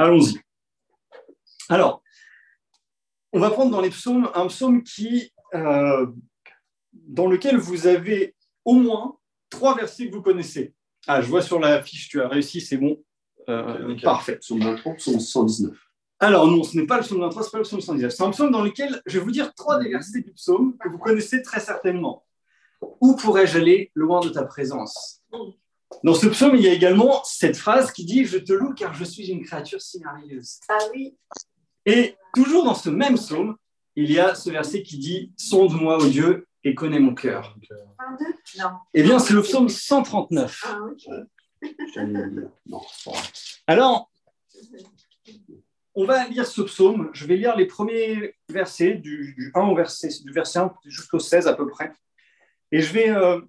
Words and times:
Allons-y. 0.00 0.40
Alors, 1.68 2.02
on 3.32 3.38
va 3.38 3.50
prendre 3.50 3.70
dans 3.70 3.82
les 3.82 3.90
psaumes 3.90 4.30
un 4.34 4.46
psaume 4.46 4.82
qui, 4.82 5.30
euh, 5.54 6.06
dans 6.92 7.26
lequel 7.26 7.58
vous 7.58 7.86
avez 7.86 8.34
au 8.64 8.74
moins 8.74 9.18
trois 9.50 9.76
versets 9.76 10.08
que 10.08 10.14
vous 10.14 10.22
connaissez. 10.22 10.74
Ah, 11.06 11.20
je 11.20 11.28
vois 11.28 11.42
sur 11.42 11.60
la 11.60 11.82
fiche, 11.82 12.08
tu 12.08 12.22
as 12.22 12.28
réussi, 12.28 12.62
c'est 12.62 12.78
bon. 12.78 13.02
Euh, 13.50 13.94
parfait. 14.02 14.38
Psaume 14.38 14.60
23, 14.60 14.94
psaume 14.94 15.20
119. 15.20 15.76
Alors 16.18 16.46
non, 16.46 16.62
ce 16.62 16.78
n'est 16.78 16.86
pas 16.86 16.96
le 16.96 17.02
psaume 17.02 17.20
23, 17.20 17.42
ce 17.42 17.48
n'est 17.48 17.52
pas 17.52 17.58
le 17.58 17.64
psaume 17.64 17.80
119. 17.82 18.10
C'est 18.10 18.22
un 18.22 18.30
psaume 18.30 18.50
dans 18.50 18.62
lequel 18.62 19.02
je 19.04 19.18
vais 19.18 19.24
vous 19.24 19.30
dire 19.30 19.54
trois 19.54 19.78
des 19.78 19.90
versets 19.90 20.22
du 20.22 20.32
psaume 20.32 20.78
que 20.78 20.88
vous 20.88 20.98
connaissez 20.98 21.42
très 21.42 21.60
certainement. 21.60 22.24
Où 23.00 23.16
pourrais-je 23.16 23.58
aller 23.58 23.90
loin 23.94 24.20
de 24.20 24.30
ta 24.30 24.44
présence? 24.44 25.22
Dans 26.04 26.14
ce 26.14 26.26
psaume, 26.28 26.56
il 26.56 26.62
y 26.62 26.68
a 26.68 26.72
également 26.72 27.22
cette 27.24 27.56
phrase 27.56 27.92
qui 27.92 28.04
dit 28.04 28.24
Je 28.24 28.38
te 28.38 28.52
loue 28.52 28.74
car 28.74 28.94
je 28.94 29.04
suis 29.04 29.28
une 29.28 29.44
créature 29.44 29.80
si 29.80 30.00
merveilleuse. 30.00 30.60
Ah 30.68 30.78
oui. 30.92 31.16
Et 31.86 32.16
toujours 32.34 32.64
dans 32.64 32.74
ce 32.74 32.90
même 32.90 33.14
psaume, 33.14 33.56
il 33.96 34.10
y 34.10 34.18
a 34.18 34.34
ce 34.34 34.50
verset 34.50 34.82
qui 34.82 34.98
dit 34.98 35.32
Sonde-moi, 35.36 35.98
ô 35.98 36.06
Dieu, 36.06 36.46
et 36.64 36.74
connais 36.74 37.00
mon 37.00 37.14
cœur. 37.14 37.56
22 37.98 38.24
Non. 38.58 38.70
Eh 38.94 39.02
bien, 39.02 39.18
c'est 39.18 39.34
le 39.34 39.42
psaume 39.42 39.68
139. 39.68 40.64
Ah 40.66 40.78
oui. 40.84 41.06
Alors, 43.66 44.10
on 45.94 46.04
va 46.04 46.26
lire 46.28 46.46
ce 46.46 46.62
psaume. 46.62 47.10
Je 47.12 47.26
vais 47.26 47.36
lire 47.36 47.56
les 47.56 47.66
premiers 47.66 48.34
versets, 48.48 48.94
du, 48.94 49.34
du 49.36 49.52
1 49.54 49.60
au 49.62 49.74
verset, 49.74 50.08
du 50.22 50.32
verset 50.32 50.60
1 50.60 50.74
jusqu'au 50.86 51.18
16 51.18 51.46
à 51.46 51.54
peu 51.54 51.66
près. 51.66 51.92
Et 52.72 52.80
je 52.80 52.92
vais 52.92 53.10
euh, 53.10 53.40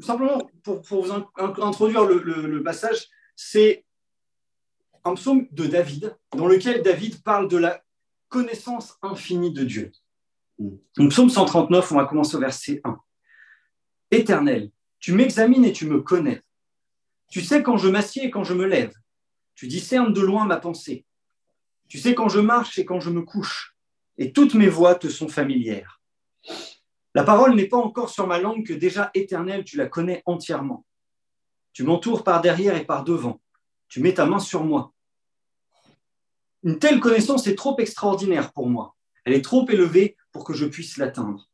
simplement, 0.00 0.50
pour, 0.62 0.82
pour 0.82 1.04
vous 1.04 1.12
in- 1.12 1.28
in- 1.36 1.54
introduire 1.62 2.04
le, 2.04 2.18
le- 2.22 2.46
le 2.46 2.62
passage, 2.62 3.08
c'est 3.36 3.84
un 5.04 5.14
psaume 5.14 5.46
de 5.52 5.66
David, 5.66 6.16
dans 6.36 6.46
lequel 6.46 6.82
David 6.82 7.22
parle 7.22 7.48
de 7.48 7.56
la 7.58 7.82
connaissance 8.28 8.96
infinie 9.02 9.52
de 9.52 9.64
Dieu. 9.64 9.92
Donc, 10.58 11.10
psaume 11.10 11.28
139, 11.30 11.92
on 11.92 11.96
va 11.96 12.04
commencer 12.06 12.36
au 12.36 12.40
verset 12.40 12.80
1. 12.84 12.98
Éternel, 14.10 14.70
tu 14.98 15.12
m'examines 15.12 15.64
et 15.64 15.72
tu 15.72 15.86
me 15.86 16.00
connais. 16.00 16.42
Tu 17.30 17.42
sais 17.42 17.62
quand 17.62 17.76
je 17.76 17.88
m'assieds 17.88 18.24
et 18.26 18.30
quand 18.30 18.44
je 18.44 18.54
me 18.54 18.64
lève. 18.64 18.94
Tu 19.54 19.66
discernes 19.68 20.12
de 20.12 20.20
loin 20.20 20.46
ma 20.46 20.56
pensée. 20.58 21.04
Tu 21.88 21.98
sais 21.98 22.14
quand 22.14 22.28
je 22.28 22.40
marche 22.40 22.78
et 22.78 22.84
quand 22.84 23.00
je 23.00 23.10
me 23.10 23.22
couche. 23.22 23.76
Et 24.16 24.32
toutes 24.32 24.54
mes 24.54 24.68
voies 24.68 24.94
te 24.94 25.08
sont 25.08 25.28
familières. 25.28 26.00
La 27.14 27.22
parole 27.22 27.54
n'est 27.54 27.68
pas 27.68 27.76
encore 27.76 28.10
sur 28.10 28.26
ma 28.26 28.40
langue 28.40 28.66
que 28.66 28.72
déjà 28.72 29.10
éternelle, 29.14 29.64
tu 29.64 29.76
la 29.76 29.86
connais 29.86 30.22
entièrement. 30.26 30.84
Tu 31.72 31.84
m'entoures 31.84 32.24
par 32.24 32.40
derrière 32.40 32.76
et 32.76 32.84
par 32.84 33.04
devant. 33.04 33.40
Tu 33.88 34.00
mets 34.00 34.14
ta 34.14 34.26
main 34.26 34.40
sur 34.40 34.64
moi. 34.64 34.92
Une 36.64 36.78
telle 36.78 36.98
connaissance 36.98 37.46
est 37.46 37.54
trop 37.54 37.78
extraordinaire 37.78 38.52
pour 38.52 38.68
moi. 38.68 38.96
Elle 39.24 39.34
est 39.34 39.44
trop 39.44 39.68
élevée 39.68 40.16
pour 40.32 40.44
que 40.44 40.54
je 40.54 40.66
puisse 40.66 40.96
l'atteindre. 40.96 41.48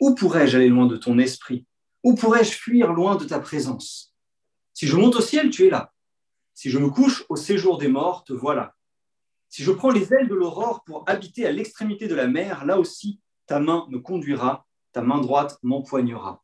Où 0.00 0.14
pourrais-je 0.14 0.56
aller 0.56 0.68
loin 0.68 0.86
de 0.86 0.96
ton 0.96 1.18
esprit? 1.18 1.66
Où 2.04 2.14
pourrais-je 2.14 2.52
fuir 2.52 2.92
loin 2.92 3.16
de 3.16 3.24
ta 3.24 3.40
présence? 3.40 4.14
Si 4.74 4.86
je 4.86 4.96
monte 4.96 5.16
au 5.16 5.20
ciel, 5.20 5.50
tu 5.50 5.66
es 5.66 5.70
là. 5.70 5.92
Si 6.54 6.70
je 6.70 6.78
me 6.78 6.90
couche 6.90 7.24
au 7.28 7.36
séjour 7.36 7.78
des 7.78 7.88
morts, 7.88 8.24
te 8.24 8.32
voilà. 8.32 8.74
Si 9.48 9.62
je 9.62 9.72
prends 9.72 9.90
les 9.90 10.12
ailes 10.12 10.28
de 10.28 10.34
l'aurore 10.34 10.84
pour 10.84 11.08
habiter 11.08 11.46
à 11.46 11.52
l'extrémité 11.52 12.06
de 12.06 12.14
la 12.14 12.26
mer, 12.26 12.66
là 12.66 12.78
aussi, 12.78 13.20
ta 13.46 13.58
main 13.58 13.86
me 13.90 13.98
conduira, 13.98 14.67
main 15.02 15.20
droite 15.20 15.58
m'empoignera. 15.62 16.42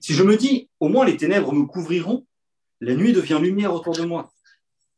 Si 0.00 0.12
je 0.12 0.22
me 0.22 0.36
dis, 0.36 0.68
au 0.80 0.88
moins 0.88 1.04
les 1.04 1.16
ténèbres 1.16 1.52
me 1.52 1.64
couvriront, 1.64 2.26
la 2.80 2.94
nuit 2.94 3.12
devient 3.12 3.38
lumière 3.40 3.72
autour 3.72 3.96
de 3.96 4.04
moi. 4.04 4.30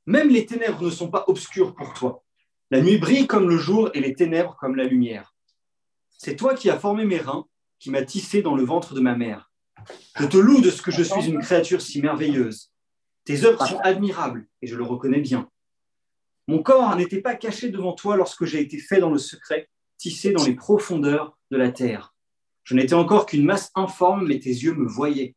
Même 0.07 0.31
les 0.31 0.47
ténèbres 0.47 0.83
ne 0.83 0.91
sont 0.91 1.11
pas 1.11 1.25
obscures 1.29 1.75
pour 1.75 1.95
toi. 1.95 2.25
La 2.71 2.81
nuit 2.81 2.99
brille 2.99 3.27
comme 3.27 3.49
le 3.49 3.57
jour 3.57 3.91
et 3.95 4.01
les 4.01 4.15
ténèbres 4.15 4.57
comme 4.59 4.77
la 4.77 4.85
lumière. 4.85 5.35
C'est 6.17 6.37
toi 6.37 6.55
qui 6.55 6.69
as 6.71 6.79
formé 6.79 7.05
mes 7.05 7.19
reins, 7.19 7.47
qui 7.79 7.91
m'as 7.91 8.03
tissé 8.03 8.43
dans 8.43 8.57
le 8.57 8.65
ventre 8.65 8.95
de 8.95 9.01
ma 9.01 9.15
mère. 9.15 9.53
Je 10.17 10.27
te 10.27 10.37
loue 10.37 10.61
de 10.61 10.71
ce 10.71 10.83
que 10.83 10.91
je 10.91 11.03
suis 11.03 11.27
une 11.27 11.41
créature 11.41 11.81
si 11.81 12.03
merveilleuse. 12.03 12.73
Tes 13.25 13.45
œuvres 13.45 13.67
sont 13.67 13.79
admirables 13.79 14.49
et 14.63 14.67
je 14.67 14.75
le 14.75 14.83
reconnais 14.83 15.21
bien. 15.21 15.49
Mon 16.49 16.63
corps 16.63 16.97
n'était 16.97 17.21
pas 17.21 17.35
caché 17.35 17.69
devant 17.69 17.93
toi 17.93 18.17
lorsque 18.17 18.47
j'ai 18.47 18.61
été 18.61 18.79
fait 18.79 19.01
dans 19.01 19.11
le 19.11 19.19
secret, 19.19 19.69
tissé 19.99 20.33
dans 20.33 20.45
les 20.45 20.55
profondeurs 20.55 21.39
de 21.51 21.57
la 21.57 21.71
terre. 21.71 22.15
Je 22.69 22.75
n'étais 22.75 22.93
encore 22.93 23.25
qu'une 23.25 23.47
masse 23.47 23.71
informe, 23.75 24.27
mais 24.27 24.41
tes 24.41 24.51
yeux 24.51 24.75
me 24.75 24.87
voyaient. 24.87 25.35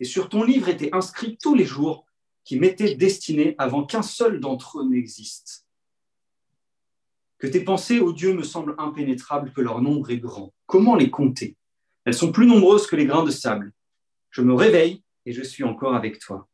Et 0.00 0.04
sur 0.04 0.28
ton 0.28 0.42
livre 0.42 0.68
étaient 0.68 0.92
inscrits 0.92 1.38
tous 1.40 1.54
les 1.54 1.64
jours 1.64 2.04
qui 2.42 2.58
m'étaient 2.58 2.96
destinés 2.96 3.54
avant 3.58 3.84
qu'un 3.84 4.02
seul 4.02 4.40
d'entre 4.40 4.80
eux 4.80 4.88
n'existe. 4.88 5.68
Que 7.38 7.46
tes 7.46 7.62
pensées, 7.62 8.00
ô 8.00 8.12
Dieu, 8.12 8.34
me 8.34 8.42
semblent 8.42 8.74
impénétrables, 8.76 9.52
que 9.52 9.60
leur 9.60 9.82
nombre 9.82 10.10
est 10.10 10.18
grand. 10.18 10.52
Comment 10.66 10.96
les 10.96 11.10
compter? 11.10 11.56
Elles 12.04 12.12
sont 12.12 12.32
plus 12.32 12.48
nombreuses 12.48 12.88
que 12.88 12.96
les 12.96 13.06
grains 13.06 13.22
de 13.22 13.30
sable. 13.30 13.72
Je 14.30 14.42
me 14.42 14.52
réveille 14.52 15.00
et 15.26 15.32
je 15.32 15.44
suis 15.44 15.62
encore 15.62 15.94
avec 15.94 16.18
toi. 16.18 16.48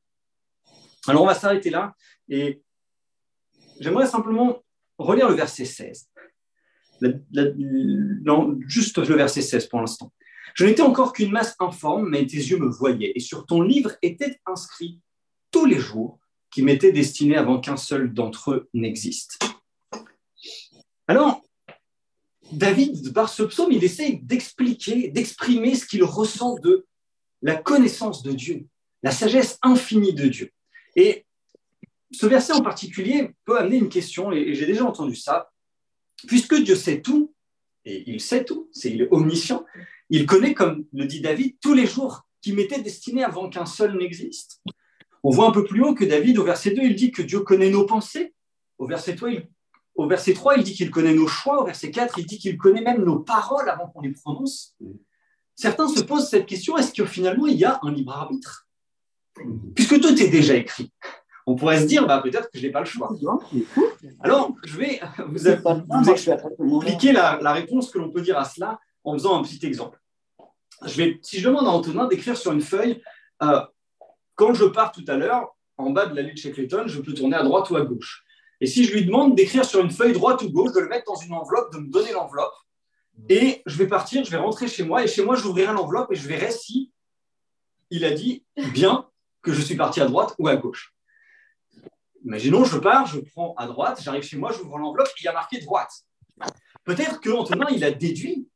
Alors 1.07 1.23
on 1.23 1.27
va 1.27 1.35
s'arrêter 1.35 1.71
là 1.71 1.97
et 2.29 2.61
j'aimerais 3.81 4.07
simplement 4.07 4.63
relire 4.99 5.31
le 5.31 5.35
verset 5.35 5.65
16. 5.65 6.11
Juste 8.66 8.99
le 8.99 9.16
verset 9.16 9.43
16 9.43 9.66
pour 9.66 9.81
l'instant. 9.81 10.12
Je 10.55 10.65
n'étais 10.66 10.83
encore 10.83 11.12
qu'une 11.12 11.31
masse 11.31 11.55
informe, 11.61 12.09
mais 12.09 12.27
tes 12.27 12.37
yeux 12.37 12.59
me 12.59 12.69
voyaient, 12.69 13.12
et 13.15 13.21
sur 13.21 13.47
ton 13.47 13.62
livre 13.62 13.93
étaient 14.03 14.41
inscrits 14.47 15.00
tous 15.50 15.66
les 15.66 15.78
jours 15.78 16.19
qui 16.50 16.62
m'étaient 16.62 16.93
destinés 16.93 17.37
avant 17.37 17.60
qu'un 17.60 17.77
seul 17.77 18.12
d'entre 18.12 18.50
eux 18.53 18.69
n'existe. 18.75 19.39
Alors, 21.06 21.43
David, 22.53 23.12
par 23.12 23.28
ce 23.28 23.44
psaume, 23.44 23.71
il 23.71 23.84
essaie 23.84 24.19
d'expliquer, 24.22 25.09
d'exprimer 25.09 25.77
ce 25.77 25.87
qu'il 25.87 26.03
ressent 26.03 26.56
de 26.56 26.87
la 27.43 27.55
connaissance 27.55 28.22
de 28.22 28.33
Dieu, 28.33 28.66
la 29.03 29.12
sagesse 29.12 29.59
infinie 29.62 30.15
de 30.15 30.27
Dieu. 30.27 30.50
Et 30.97 31.27
ce 32.10 32.27
verset 32.27 32.53
en 32.53 32.60
particulier 32.60 33.31
peut 33.44 33.59
amener 33.59 33.77
une 33.77 33.89
question, 33.89 34.33
et 34.33 34.53
j'ai 34.55 34.66
déjà 34.66 34.84
entendu 34.84 35.15
ça. 35.15 35.53
Puisque 36.27 36.55
Dieu 36.63 36.75
sait 36.75 37.01
tout, 37.01 37.35
et 37.85 38.05
il 38.11 38.21
sait 38.21 38.45
tout, 38.45 38.69
c'est 38.73 38.91
il 38.91 39.03
est 39.03 39.09
omniscient, 39.11 39.65
il 40.11 40.27
connaît, 40.27 40.55
comme 40.55 40.85
le 40.93 41.07
dit 41.07 41.21
David, 41.21 41.57
tous 41.61 41.75
les 41.75 41.87
jours 41.87 42.27
qui 42.43 42.53
m'étaient 42.53 42.83
destinés 42.83 43.25
avant 43.25 43.49
qu'un 43.49 43.67
seul 43.67 43.97
n'existe. 43.97 44.61
On 45.23 45.31
voit 45.31 45.47
un 45.47 45.53
peu 45.53 45.65
plus 45.65 45.83
haut 45.83 45.95
que 45.95 46.05
David, 46.05 46.39
au 46.39 46.45
verset 46.45 46.71
2, 46.71 46.83
il 46.83 46.95
dit 46.95 47.13
que 47.13 47.23
Dieu 47.23 47.41
connaît 47.41 47.71
nos 47.71 47.85
pensées. 47.85 48.35
Au 48.79 48.87
verset 48.87 49.15
3, 49.15 49.31
il, 49.31 49.49
au 49.95 50.07
verset 50.07 50.33
3, 50.33 50.57
il 50.57 50.65
dit 50.65 50.73
qu'il 50.75 50.91
connaît 50.91 51.15
nos 51.15 51.29
choix. 51.29 51.61
Au 51.61 51.65
verset 51.65 51.91
4, 51.91 52.19
il 52.19 52.27
dit 52.27 52.39
qu'il 52.39 52.57
connaît 52.57 52.81
même 52.81 53.05
nos 53.05 53.19
paroles 53.19 53.69
avant 53.69 53.89
qu'on 53.89 54.01
les 54.01 54.13
prononce. 54.13 54.77
Certains 55.55 55.89
se 55.89 56.01
posent 56.01 56.29
cette 56.29 56.47
question, 56.47 56.79
est-ce 56.79 56.93
que 56.93 57.05
finalement 57.05 57.47
il 57.47 57.57
y 57.57 57.65
a 57.65 57.79
un 57.83 57.93
libre 57.93 58.13
arbitre? 58.13 58.67
Puisque 59.75 60.01
tout 60.01 60.21
est 60.21 60.29
déjà 60.29 60.55
écrit. 60.55 60.91
On 61.50 61.56
pourrait 61.56 61.81
se 61.81 61.87
dire, 61.87 62.06
bah, 62.06 62.21
peut-être 62.22 62.49
que 62.49 62.59
je 62.59 62.62
n'ai 62.65 62.71
pas 62.71 62.78
le 62.78 62.87
choix. 62.87 63.11
Alors, 64.21 64.55
je 64.65 64.77
vais 64.77 65.00
vous, 65.27 65.49
expliquer 65.49 67.11
la, 67.12 67.41
la 67.43 67.53
réponse 67.53 67.91
que 67.91 67.99
l'on 67.99 68.09
peut 68.09 68.21
dire 68.21 68.38
à 68.38 68.44
cela 68.44 68.78
en 69.03 69.15
faisant 69.15 69.37
un 69.37 69.43
petit 69.43 69.66
exemple. 69.66 69.99
Je 70.87 70.94
vais, 70.94 71.19
si 71.22 71.41
je 71.41 71.49
demande 71.49 71.66
à 71.66 71.71
Antonin 71.71 72.06
d'écrire 72.06 72.37
sur 72.37 72.53
une 72.53 72.60
feuille, 72.60 73.03
euh, 73.43 73.62
quand 74.37 74.55
je 74.55 74.65
pars 74.65 74.93
tout 74.93 75.05
à 75.09 75.16
l'heure, 75.16 75.56
en 75.77 75.91
bas 75.91 76.06
de 76.06 76.15
la 76.15 76.22
ligne 76.22 76.37
Shackleton, 76.37 76.84
je 76.87 77.00
peux 77.00 77.15
tourner 77.15 77.34
à 77.34 77.43
droite 77.43 77.69
ou 77.71 77.77
à 77.77 77.84
gauche. 77.84 78.22
Et 78.60 78.66
si 78.66 78.84
je 78.84 78.93
lui 78.93 79.05
demande 79.05 79.34
d'écrire 79.34 79.65
sur 79.65 79.81
une 79.81 79.91
feuille 79.91 80.12
droite 80.12 80.43
ou 80.43 80.50
gauche, 80.50 80.72
de 80.72 80.78
le 80.78 80.89
mettre 80.89 81.12
dans 81.12 81.19
une 81.19 81.33
enveloppe, 81.33 81.72
de 81.72 81.78
me 81.78 81.91
donner 81.91 82.12
l'enveloppe, 82.12 82.55
et 83.28 83.60
je 83.66 83.77
vais 83.77 83.89
partir, 83.89 84.25
je 84.25 84.31
vais 84.31 84.37
rentrer 84.37 84.69
chez 84.69 84.84
moi, 84.84 85.03
et 85.03 85.09
chez 85.09 85.25
moi, 85.25 85.34
j'ouvrirai 85.34 85.72
l'enveloppe 85.72 86.12
et 86.12 86.15
je 86.15 86.28
verrai 86.28 86.53
si 86.53 86.93
il 87.91 88.05
a 88.05 88.12
dit 88.12 88.44
bien 88.72 89.09
que 89.43 89.53
je 89.53 89.60
suis 89.60 89.75
parti 89.75 90.00
à 90.00 90.06
droite 90.06 90.37
ou 90.39 90.47
à 90.47 90.55
gauche. 90.55 90.94
Imaginons, 92.25 92.65
je 92.65 92.79
pars, 92.79 93.07
je 93.07 93.21
prends 93.21 93.55
à 93.57 93.67
droite, 93.67 94.01
j'arrive 94.03 94.22
chez 94.22 94.37
moi, 94.37 94.53
j'ouvre 94.53 94.78
l'enveloppe, 94.78 95.09
il 95.21 95.25
y 95.25 95.28
a 95.28 95.33
marqué 95.33 95.61
droite. 95.61 95.91
Peut-être 96.84 97.21
que 97.21 97.31
Antonin, 97.31 97.67
il 97.71 97.84
a 97.84 97.91
déduit 97.91 98.49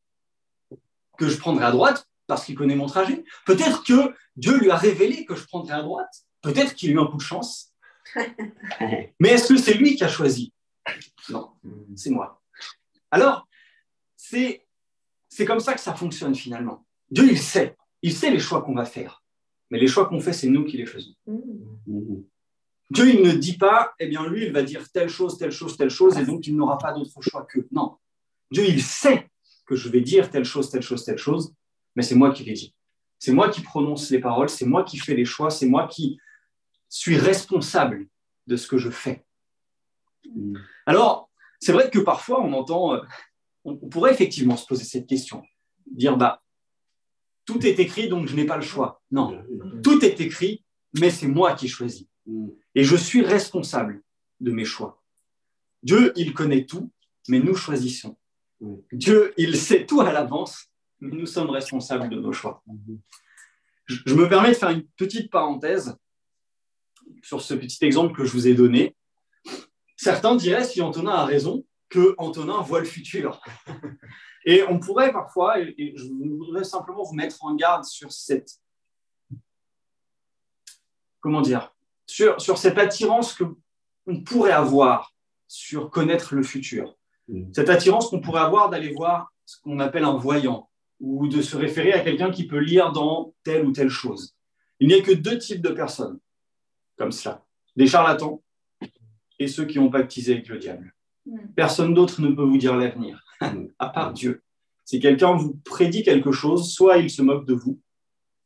que 1.19 1.29
je 1.29 1.39
prendrai 1.39 1.65
à 1.65 1.71
droite 1.71 2.09
parce 2.27 2.45
qu'il 2.45 2.55
connaît 2.55 2.77
mon 2.77 2.87
trajet. 2.87 3.25
Peut-être 3.47 3.85
que 3.85 4.15
Dieu 4.37 4.59
lui 4.59 4.71
a 4.71 4.77
révélé 4.77 5.25
que 5.25 5.35
je 5.35 5.45
prendrai 5.47 5.75
à 5.75 5.83
droite. 5.83 6.13
Peut-être 6.43 6.75
qu'il 6.75 6.91
a 6.91 6.93
eu 6.95 6.99
un 6.99 7.07
coup 7.07 7.17
de 7.17 7.23
chance. 7.23 7.73
Mais 9.21 9.31
est-ce 9.31 9.49
que 9.49 9.57
c'est 9.59 9.75
lui 9.75 9.97
qui 9.97 10.05
a 10.05 10.09
choisi? 10.09 10.53
Non, 11.31 11.53
c'est 11.97 12.11
moi. 12.11 12.43
Alors, 13.11 13.47
c'est 14.17 14.67
c'est 15.29 15.45
comme 15.45 15.61
ça 15.61 15.75
que 15.75 15.81
ça 15.81 15.95
fonctionne 15.95 16.35
finalement. 16.35 16.87
Dieu, 17.11 17.27
il 17.29 17.39
sait. 17.39 17.77
Il 18.03 18.13
sait 18.13 18.31
les 18.31 18.39
choix 18.39 18.63
qu'on 18.63 18.75
va 18.75 18.85
faire. 18.85 19.23
Mais 19.71 19.79
les 19.79 19.89
choix 19.89 20.07
qu'on 20.07 20.21
fait, 20.21 20.33
c'est 20.33 20.49
nous 20.49 20.65
qui 20.65 20.77
les 20.77 20.87
faisons. 20.87 21.15
Dieu, 22.95 23.13
il 23.13 23.23
ne 23.23 23.33
dit 23.33 23.59
pas, 23.59 23.93
eh 23.99 24.07
bien, 24.07 24.25
lui, 24.29 24.47
il 24.47 24.53
va 24.53 24.63
dire 24.63 24.89
telle 24.91 25.09
chose, 25.09 25.37
telle 25.37 25.51
chose, 25.51 25.77
telle 25.77 25.91
chose, 25.91 26.17
et 26.17 26.25
donc 26.25 26.47
il 26.47 26.57
n'aura 26.57 26.79
pas 26.79 26.93
d'autre 26.93 27.21
choix 27.21 27.45
que. 27.45 27.67
Non. 27.73 27.97
Dieu, 28.53 28.65
il 28.69 28.81
sait 28.81 29.29
que 29.67 29.75
je 29.75 29.89
vais 29.89 30.01
dire 30.01 30.31
telle 30.31 30.45
chose, 30.45 30.71
telle 30.71 30.83
chose, 30.83 31.05
telle 31.05 31.19
chose, 31.19 31.53
mais 31.97 32.03
c'est 32.03 32.15
moi 32.15 32.33
qui 32.33 32.45
les 32.45 32.53
dis. 32.53 32.75
C'est 33.19 33.33
moi 33.33 33.49
qui 33.49 33.63
prononce 33.63 34.11
les 34.11 34.21
paroles, 34.21 34.49
c'est 34.49 34.65
moi 34.65 34.85
qui 34.85 34.99
fais 34.99 35.15
les 35.15 35.25
choix, 35.25 35.51
c'est 35.51 35.67
moi 35.67 35.89
qui 35.89 36.19
suis 36.89 37.17
responsable 37.17 38.07
de 38.47 38.57
ce 38.57 38.69
que 38.69 38.79
je 38.79 38.91
fais. 38.91 39.25
Alors, 40.87 41.31
c'est 41.59 41.73
vrai 41.73 41.91
que 41.91 41.99
parfois, 41.99 42.43
on 42.43 42.53
entend, 42.53 42.95
euh, 42.95 43.01
on 43.65 43.75
pourrait 43.77 44.13
effectivement 44.13 44.57
se 44.57 44.67
poser 44.67 44.85
cette 44.85 45.09
question, 45.09 45.43
dire, 45.87 46.17
bah, 46.17 46.43
tout 47.45 47.67
est 47.67 47.81
écrit, 47.81 48.09
donc 48.09 48.29
je 48.29 48.37
n'ai 48.37 48.47
pas 48.47 48.57
le 48.57 48.63
choix. 48.63 49.03
Non, 49.11 49.43
tout 49.83 50.05
est 50.05 50.21
écrit, 50.21 50.65
mais 51.01 51.11
c'est 51.11 51.27
moi 51.27 51.55
qui 51.55 51.67
choisis. 51.67 52.07
Et 52.75 52.85
je 52.85 52.97
suis 52.97 53.23
responsable 53.23 54.03
de 54.41 54.51
mes 54.51 54.65
choix. 54.65 55.03
Dieu, 55.83 56.13
il 56.17 56.33
connaît 56.33 56.65
tout, 56.65 56.91
mais 57.29 57.41
nous 57.41 57.55
choisissons. 57.55 58.17
Dieu, 58.93 59.35
il 59.37 59.57
sait 59.57 59.85
tout 59.87 60.01
à 60.01 60.13
l'avance, 60.13 60.71
mais 61.01 61.17
nous 61.17 61.27
sommes 61.27 61.51
responsables 61.51 62.09
de 62.09 62.19
nos 62.19 62.33
choix. 62.33 62.63
Je, 63.87 64.15
me 64.15 64.29
permets 64.29 64.51
de 64.51 64.55
faire 64.55 64.71
une 64.71 64.87
petite 64.97 65.31
parenthèse 65.31 65.97
sur 67.23 67.43
ce 67.43 67.53
petit 67.55 67.85
exemple 67.85 68.17
que 68.17 68.25
je 68.25 68.33
vous 68.33 68.49
ai 68.49 68.55
donné. 68.55 68.97
Certains 69.97 70.37
diraient, 70.37 70.65
si 70.65 70.81
Antonin 70.81 71.13
a 71.13 71.25
raison, 71.27 71.67
que 71.91 72.15
Antonin 72.17 72.61
voit 72.63 72.81
le 72.81 72.87
futur. 72.87 73.43
Et 74.47 74.63
on 74.65 74.79
pourrait 74.79 75.13
parfois, 75.13 75.59
et 75.59 75.95
je 75.97 76.05
voudrais 76.05 76.65
simplement 76.65 77.03
vous 77.03 77.15
mettre 77.15 77.43
en 77.45 77.55
garde 77.55 77.85
sur 77.85 78.13
cette, 78.13 78.61
comment 81.21 81.41
dire, 81.41 81.74
sur, 82.07 82.41
sur 82.41 82.59
cette 82.59 82.79
attirance 82.79 83.35
que 83.35 83.45
on 84.07 84.21
pourrait 84.21 84.53
avoir 84.53 85.15
sur 85.49 85.91
connaître 85.91 86.35
le 86.35 86.43
futur. 86.43 86.97
Mm. 87.29 87.53
Cette 87.53 87.69
attirance 87.69 88.09
qu'on 88.09 88.21
pourrait 88.21 88.43
avoir 88.43 88.71
d'aller 88.71 88.93
voir 88.93 89.33
ce 89.47 89.61
qu'on 89.61 89.81
appelle 89.81 90.05
un 90.05 90.17
voyant 90.17 90.69
ou 91.01 91.29
de 91.29 91.43
se 91.43 91.57
référer 91.57 91.93
à 91.93 92.01
quelqu'un 92.01 92.31
qui 92.31 92.47
peut 92.47 92.59
lire 92.59 92.93
dans 92.93 93.35
telle 93.43 93.67
ou 93.67 93.73
telle 93.73 93.89
chose. 93.89 94.35
Il 94.81 94.89
n'y 94.89 94.95
a 94.95 95.03
que 95.03 95.13
deux 95.13 95.39
types 95.39 95.63
de 95.63 95.71
personnes 95.71 96.19
comme 96.97 97.13
cela. 97.13 97.45
Des 97.77 97.87
charlatans 97.87 98.43
et 99.39 99.49
ceux 99.49 99.65
qui 99.65 99.79
ont 99.79 99.89
baptisé 99.89 100.35
avec 100.35 100.49
le 100.49 100.59
diable. 100.59 100.95
Mm. 101.27 101.39
Personne 101.57 101.95
d'autre 101.95 102.21
ne 102.21 102.29
peut 102.29 102.45
vous 102.45 102.59
dire 102.59 102.77
l'avenir, 102.77 103.25
à 103.79 103.89
part 103.89 104.13
Dieu. 104.13 104.43
Si 104.85 105.01
quelqu'un 105.01 105.35
vous 105.35 105.55
prédit 105.65 106.03
quelque 106.03 106.33
chose, 106.33 106.71
soit 106.73 106.99
il 106.99 107.11
se 107.11 107.23
moque 107.23 107.47
de 107.47 107.55
vous 107.55 107.81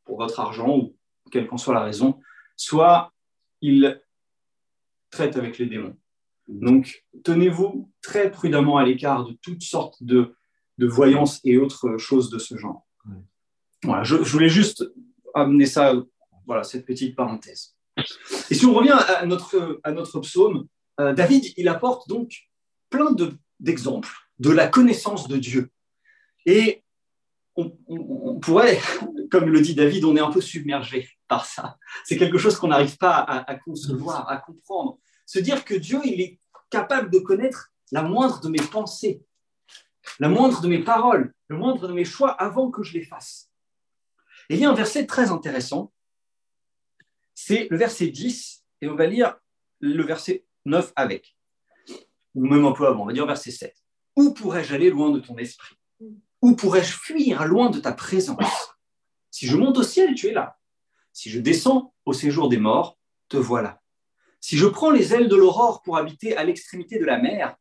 pour 0.04 0.18
votre 0.18 0.38
argent 0.38 0.76
ou 0.76 0.94
quelle 1.30 1.46
qu'en 1.46 1.58
soit 1.58 1.74
la 1.74 1.82
raison, 1.82 2.20
soit 2.56 3.12
il 3.60 4.00
traite 5.10 5.36
avec 5.36 5.58
les 5.58 5.66
démons. 5.66 5.96
Donc, 6.48 7.04
tenez-vous 7.24 7.90
très 8.00 8.30
prudemment 8.30 8.78
à 8.78 8.84
l'écart 8.84 9.24
de 9.24 9.32
toutes 9.42 9.62
sortes 9.62 10.02
de, 10.02 10.34
de 10.78 10.86
voyances 10.86 11.40
et 11.44 11.58
autres 11.58 11.98
choses 11.98 12.30
de 12.30 12.38
ce 12.38 12.56
genre. 12.56 12.86
Voilà, 13.84 14.02
je, 14.02 14.16
voulais 14.16 14.48
juste 14.48 14.84
amener 15.34 15.66
ça, 15.66 15.94
voilà, 16.46 16.64
cette 16.64 16.84
petite 16.84 17.14
parenthèse. 17.14 17.76
Et 18.50 18.54
si 18.54 18.64
on 18.66 18.74
revient 18.74 18.96
à 18.96 19.24
notre, 19.26 19.80
à 19.84 19.92
notre 19.92 20.20
psaume, 20.20 20.66
euh, 21.00 21.12
David, 21.12 21.44
il 21.56 21.68
apporte 21.68 22.08
donc 22.08 22.48
plein 22.90 23.14
d'exemples 23.60 24.12
de, 24.38 24.50
la 24.50 24.66
connaissance 24.66 25.28
de 25.28 25.36
Dieu. 25.36 25.70
Et 26.46 26.82
on, 27.56 27.70
pourrait, 28.40 28.78
comme 29.30 29.50
le 29.50 29.60
dit 29.60 29.74
David, 29.74 30.04
on 30.04 30.16
est 30.16 30.20
un 30.20 30.30
peu 30.30 30.40
submergé 30.40 31.08
par 31.26 31.44
ça. 31.44 31.78
C'est 32.04 32.16
quelque 32.16 32.38
chose 32.38 32.56
qu'on 32.56 32.68
n'arrive 32.68 32.96
pas 32.96 33.16
à, 33.18 33.54
concevoir, 33.54 34.28
à 34.30 34.38
comprendre 34.38 34.98
se 35.26 35.38
dire 35.38 35.64
que 35.64 35.74
Dieu, 35.74 36.00
il 36.04 36.20
est 36.20 36.40
capable 36.70 37.10
de 37.10 37.18
connaître 37.18 37.70
la 37.92 38.02
moindre 38.02 38.40
de 38.40 38.48
mes 38.48 38.58
pensées, 38.58 39.22
la 40.18 40.28
moindre 40.28 40.62
de 40.62 40.68
mes 40.68 40.82
paroles, 40.82 41.34
le 41.48 41.58
moindre 41.58 41.86
de 41.86 41.92
mes 41.92 42.04
choix 42.04 42.30
avant 42.30 42.70
que 42.70 42.82
je 42.82 42.94
les 42.94 43.04
fasse. 43.04 43.50
Et 44.48 44.54
il 44.54 44.60
y 44.60 44.64
a 44.64 44.70
un 44.70 44.74
verset 44.74 45.06
très 45.06 45.30
intéressant, 45.30 45.92
c'est 47.34 47.68
le 47.70 47.76
verset 47.76 48.08
10, 48.08 48.64
et 48.80 48.88
on 48.88 48.96
va 48.96 49.06
lire 49.06 49.36
le 49.80 50.02
verset 50.02 50.46
9 50.64 50.92
avec, 50.96 51.36
ou 52.34 52.46
même 52.46 52.64
un 52.64 52.72
peu 52.72 52.86
avant, 52.86 53.02
on 53.02 53.06
va 53.06 53.12
dire 53.12 53.26
verset 53.26 53.50
7. 53.50 53.74
Où 54.16 54.32
pourrais-je 54.32 54.74
aller 54.74 54.90
loin 54.90 55.10
de 55.10 55.20
ton 55.20 55.36
esprit? 55.36 55.76
Où 56.40 56.56
pourrais-je 56.56 56.92
fuir 56.92 57.44
loin 57.46 57.68
de 57.68 57.80
ta 57.80 57.92
présence? 57.92 58.77
Si 59.30 59.46
je 59.46 59.56
monte 59.56 59.78
au 59.78 59.82
ciel, 59.82 60.14
tu 60.14 60.28
es 60.28 60.32
là. 60.32 60.58
Si 61.12 61.30
je 61.30 61.40
descends 61.40 61.94
au 62.04 62.12
séjour 62.12 62.48
des 62.48 62.58
morts, 62.58 62.98
te 63.28 63.36
voilà. 63.36 63.80
Si 64.40 64.56
je 64.56 64.66
prends 64.66 64.90
les 64.90 65.14
ailes 65.14 65.28
de 65.28 65.36
l'aurore 65.36 65.82
pour 65.82 65.96
habiter 65.96 66.36
à 66.36 66.44
l'extrémité 66.44 66.98
de 66.98 67.04
la 67.04 67.18
mer, 67.18 67.56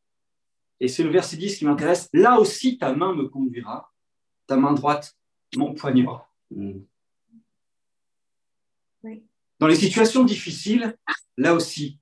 et 0.80 0.88
c'est 0.88 1.04
le 1.04 1.10
verset 1.10 1.38
10 1.38 1.58
qui 1.58 1.66
m'intéresse, 1.66 2.10
là 2.14 2.40
aussi 2.40 2.78
ta 2.78 2.94
main 2.94 3.14
me 3.14 3.28
conduira, 3.28 3.92
ta 4.46 4.58
main 4.58 4.74
droite 4.74 5.18
m'empoignera. 5.56 6.30
Mm. 6.52 6.80
Dans 9.60 9.68
les 9.68 9.76
situations 9.76 10.24
difficiles, 10.24 10.96
là 11.36 11.54
aussi, 11.54 12.00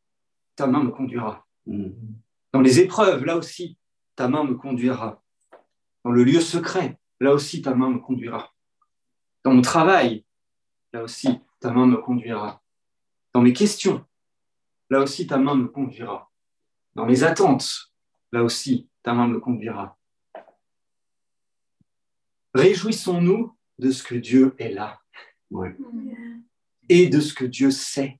ta 0.55 0.67
main 0.67 0.83
me 0.83 0.91
conduira. 0.91 1.47
Mm. 1.65 1.89
Dans 2.51 2.61
les 2.61 2.79
épreuves, 2.79 3.23
là 3.23 3.37
aussi, 3.37 3.77
ta 4.15 4.27
main 4.27 4.43
me 4.43 4.55
conduira. 4.55 5.23
Dans 6.03 6.11
le 6.11 6.23
lieu 6.23 6.41
secret, 6.41 6.99
là 7.19 7.33
aussi, 7.33 7.61
ta 7.61 7.73
main 7.73 7.89
me 7.89 7.99
conduira. 7.99 8.53
Dans 9.45 9.53
mon 9.53 9.61
travail, 9.61 10.25
là 10.91 11.03
aussi, 11.03 11.39
ta 11.59 11.69
main 11.69 11.85
me 11.85 11.97
conduira. 11.97 12.63
Dans 13.31 13.41
mes 13.41 13.53
questions, 13.53 14.03
là 14.89 15.01
aussi 15.01 15.27
ta 15.27 15.37
main 15.37 15.53
me 15.53 15.67
conduira. 15.67 16.31
Dans 16.95 17.05
mes 17.05 17.21
attentes, 17.21 17.91
là 18.31 18.43
aussi 18.43 18.89
ta 19.03 19.13
main 19.13 19.27
me 19.27 19.39
conduira. 19.39 19.99
Réjouissons-nous 22.55 23.55
de 23.77 23.91
ce 23.91 24.01
que 24.01 24.15
Dieu 24.15 24.55
est 24.57 24.69
là 24.69 24.99
et 26.89 27.07
de 27.07 27.19
ce 27.19 27.35
que 27.35 27.45
Dieu 27.45 27.69
sait 27.69 28.19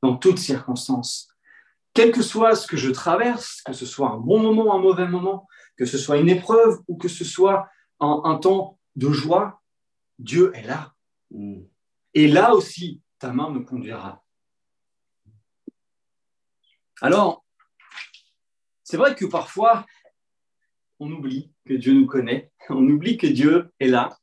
dans 0.00 0.16
toutes 0.16 0.38
circonstances. 0.38 1.28
Quel 1.92 2.10
que 2.10 2.22
soit 2.22 2.54
ce 2.54 2.66
que 2.66 2.78
je 2.78 2.90
traverse, 2.90 3.60
que 3.60 3.74
ce 3.74 3.84
soit 3.84 4.12
un 4.12 4.16
bon 4.16 4.40
moment, 4.40 4.74
un 4.74 4.78
mauvais 4.78 5.08
moment, 5.08 5.46
que 5.76 5.84
ce 5.84 5.98
soit 5.98 6.16
une 6.16 6.30
épreuve 6.30 6.80
ou 6.88 6.96
que 6.96 7.08
ce 7.08 7.24
soit 7.24 7.68
un, 8.00 8.22
un 8.24 8.36
temps 8.36 8.78
de 8.94 9.10
joie, 9.10 9.60
Dieu 10.18 10.52
est 10.54 10.62
là. 10.62 10.94
Mm. 11.30 11.62
Et 12.14 12.28
là 12.28 12.54
aussi, 12.54 13.02
ta 13.18 13.32
main 13.32 13.50
me 13.50 13.60
conduira. 13.60 14.24
Alors, 17.00 17.44
c'est 18.82 18.96
vrai 18.96 19.14
que 19.14 19.26
parfois, 19.26 19.84
on 20.98 21.10
oublie 21.10 21.52
que 21.66 21.74
Dieu 21.74 21.92
nous 21.92 22.06
connaît, 22.06 22.52
on 22.70 22.86
oublie 22.88 23.16
que 23.16 23.26
Dieu 23.26 23.72
est 23.80 23.88
là. 23.88 24.18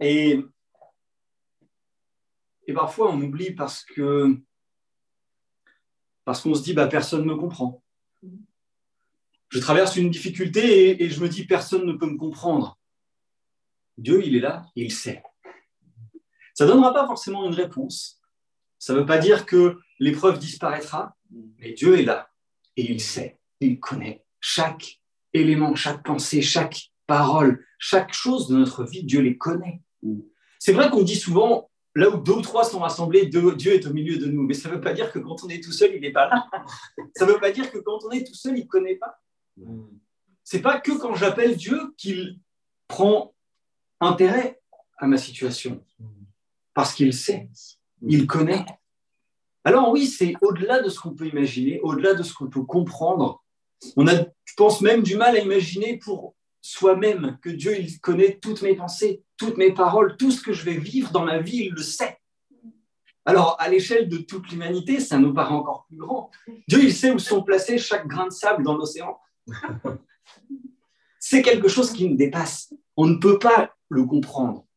Et, 0.00 0.44
et 2.66 2.72
parfois, 2.72 3.10
on 3.10 3.20
oublie 3.20 3.52
parce 3.52 3.84
que 3.84 4.36
parce 6.24 6.42
qu'on 6.42 6.54
se 6.54 6.62
dit, 6.62 6.74
bah, 6.74 6.88
personne 6.88 7.22
ne 7.22 7.32
me 7.32 7.36
comprend. 7.36 7.82
Je 9.48 9.58
traverse 9.60 9.96
une 9.96 10.10
difficulté 10.10 10.90
et, 10.90 11.02
et, 11.02 11.08
je 11.08 11.22
me 11.22 11.28
dis, 11.28 11.46
personne 11.46 11.86
ne 11.86 11.94
peut 11.94 12.04
me 12.04 12.18
comprendre. 12.18 12.78
Dieu, 13.96 14.22
il 14.22 14.36
est 14.36 14.40
là 14.40 14.66
et 14.76 14.84
il 14.84 14.92
sait. 14.92 15.22
Ça 16.58 16.64
ne 16.64 16.70
donnera 16.72 16.92
pas 16.92 17.06
forcément 17.06 17.46
une 17.46 17.54
réponse. 17.54 18.20
Ça 18.80 18.92
ne 18.92 18.98
veut 18.98 19.06
pas 19.06 19.18
dire 19.18 19.46
que 19.46 19.78
l'épreuve 20.00 20.40
disparaîtra, 20.40 21.16
mais 21.30 21.72
Dieu 21.72 21.96
est 21.96 22.02
là 22.02 22.30
et 22.76 22.82
il 22.90 23.00
sait, 23.00 23.38
il 23.60 23.78
connaît 23.78 24.24
chaque 24.40 25.00
élément, 25.32 25.76
chaque 25.76 26.02
pensée, 26.02 26.42
chaque 26.42 26.90
parole, 27.06 27.64
chaque 27.78 28.12
chose 28.12 28.48
de 28.48 28.56
notre 28.56 28.82
vie, 28.82 29.04
Dieu 29.04 29.20
les 29.20 29.38
connaît. 29.38 29.80
C'est 30.58 30.72
vrai 30.72 30.90
qu'on 30.90 31.04
dit 31.04 31.14
souvent, 31.14 31.70
là 31.94 32.10
où 32.10 32.16
deux 32.16 32.32
ou 32.32 32.42
trois 32.42 32.64
sont 32.64 32.80
rassemblés, 32.80 33.26
Dieu 33.26 33.74
est 33.74 33.86
au 33.86 33.92
milieu 33.92 34.18
de 34.18 34.26
nous, 34.26 34.42
mais 34.42 34.54
ça 34.54 34.68
ne 34.68 34.74
veut 34.74 34.80
pas 34.80 34.94
dire 34.94 35.12
que 35.12 35.20
quand 35.20 35.44
on 35.44 35.48
est 35.48 35.62
tout 35.62 35.70
seul, 35.70 35.94
il 35.94 36.00
n'est 36.00 36.10
pas 36.10 36.28
là. 36.28 36.44
Ça 37.14 37.24
ne 37.24 37.30
veut 37.30 37.38
pas 37.38 37.52
dire 37.52 37.70
que 37.70 37.78
quand 37.78 38.00
on 38.04 38.10
est 38.10 38.26
tout 38.26 38.34
seul, 38.34 38.58
il 38.58 38.64
ne 38.64 38.68
connaît 38.68 38.96
pas. 38.96 39.22
C'est 40.42 40.60
pas 40.60 40.80
que 40.80 40.90
quand 40.90 41.14
j'appelle 41.14 41.56
Dieu 41.56 41.94
qu'il 41.96 42.40
prend 42.88 43.32
intérêt 44.00 44.60
à 44.96 45.06
ma 45.06 45.18
situation, 45.18 45.84
parce 46.78 46.94
qu'il 46.94 47.12
sait, 47.12 47.48
il 48.06 48.28
connaît. 48.28 48.64
Alors 49.64 49.90
oui, 49.90 50.06
c'est 50.06 50.34
au-delà 50.42 50.80
de 50.80 50.88
ce 50.88 51.00
qu'on 51.00 51.12
peut 51.12 51.26
imaginer, 51.26 51.80
au-delà 51.80 52.14
de 52.14 52.22
ce 52.22 52.32
qu'on 52.32 52.46
peut 52.46 52.62
comprendre. 52.62 53.42
On 53.96 54.06
a, 54.06 54.14
je 54.14 54.54
pense, 54.56 54.80
même 54.80 55.02
du 55.02 55.16
mal 55.16 55.34
à 55.34 55.40
imaginer 55.40 55.98
pour 55.98 56.36
soi-même 56.60 57.36
que 57.42 57.50
Dieu, 57.50 57.76
il 57.80 57.98
connaît 57.98 58.38
toutes 58.40 58.62
mes 58.62 58.76
pensées, 58.76 59.24
toutes 59.36 59.56
mes 59.56 59.74
paroles, 59.74 60.16
tout 60.16 60.30
ce 60.30 60.40
que 60.40 60.52
je 60.52 60.64
vais 60.64 60.76
vivre 60.76 61.10
dans 61.10 61.24
ma 61.24 61.40
vie, 61.40 61.64
il 61.64 61.72
le 61.72 61.82
sait. 61.82 62.16
Alors, 63.24 63.56
à 63.58 63.68
l'échelle 63.68 64.08
de 64.08 64.18
toute 64.18 64.48
l'humanité, 64.48 65.00
ça 65.00 65.18
nous 65.18 65.34
paraît 65.34 65.54
encore 65.54 65.84
plus 65.88 65.96
grand. 65.96 66.30
Dieu, 66.68 66.84
il 66.84 66.94
sait 66.94 67.10
où 67.10 67.18
sont 67.18 67.42
placés 67.42 67.78
chaque 67.78 68.06
grain 68.06 68.26
de 68.26 68.32
sable 68.32 68.62
dans 68.62 68.76
l'océan. 68.76 69.18
C'est 71.18 71.42
quelque 71.42 71.66
chose 71.66 71.92
qui 71.92 72.08
nous 72.08 72.16
dépasse. 72.16 72.72
On 72.96 73.06
ne 73.06 73.16
peut 73.16 73.40
pas 73.40 73.74
le 73.88 74.04
comprendre. 74.04 74.67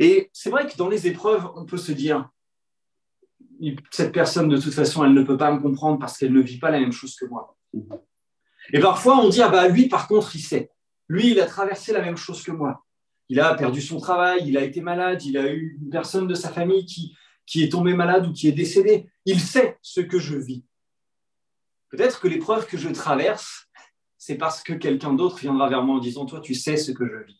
Et 0.00 0.30
c'est 0.32 0.48
vrai 0.48 0.66
que 0.66 0.76
dans 0.76 0.88
les 0.88 1.06
épreuves, 1.06 1.46
on 1.54 1.66
peut 1.66 1.76
se 1.76 1.92
dire, 1.92 2.28
cette 3.90 4.12
personne, 4.12 4.48
de 4.48 4.56
toute 4.56 4.72
façon, 4.72 5.04
elle 5.04 5.12
ne 5.12 5.22
peut 5.22 5.36
pas 5.36 5.52
me 5.52 5.60
comprendre 5.60 5.98
parce 5.98 6.16
qu'elle 6.16 6.32
ne 6.32 6.40
vit 6.40 6.58
pas 6.58 6.70
la 6.70 6.80
même 6.80 6.90
chose 6.90 7.14
que 7.14 7.26
moi. 7.26 7.54
Et 8.72 8.80
parfois, 8.80 9.18
on 9.18 9.28
dit, 9.28 9.42
ah 9.42 9.50
bah 9.50 9.68
lui, 9.68 9.88
par 9.88 10.08
contre, 10.08 10.34
il 10.34 10.40
sait. 10.40 10.70
Lui, 11.08 11.32
il 11.32 11.40
a 11.40 11.46
traversé 11.46 11.92
la 11.92 12.00
même 12.00 12.16
chose 12.16 12.42
que 12.42 12.50
moi. 12.50 12.82
Il 13.28 13.40
a 13.40 13.54
perdu 13.54 13.82
son 13.82 14.00
travail, 14.00 14.42
il 14.46 14.56
a 14.56 14.62
été 14.62 14.80
malade, 14.80 15.22
il 15.22 15.36
a 15.36 15.52
eu 15.52 15.78
une 15.80 15.90
personne 15.90 16.26
de 16.26 16.34
sa 16.34 16.48
famille 16.48 16.86
qui, 16.86 17.14
qui 17.44 17.62
est 17.62 17.68
tombé 17.68 17.92
malade 17.92 18.26
ou 18.26 18.32
qui 18.32 18.48
est 18.48 18.52
décédé. 18.52 19.06
Il 19.26 19.38
sait 19.38 19.76
ce 19.82 20.00
que 20.00 20.18
je 20.18 20.36
vis. 20.36 20.64
Peut-être 21.90 22.20
que 22.20 22.28
l'épreuve 22.28 22.66
que 22.66 22.78
je 22.78 22.88
traverse, 22.88 23.68
c'est 24.16 24.36
parce 24.36 24.62
que 24.62 24.72
quelqu'un 24.72 25.12
d'autre 25.12 25.38
viendra 25.38 25.68
vers 25.68 25.82
moi 25.82 25.96
en 25.96 26.00
disant, 26.00 26.24
toi, 26.24 26.40
tu 26.40 26.54
sais 26.54 26.78
ce 26.78 26.90
que 26.90 27.06
je 27.06 27.24
vis. 27.26 27.38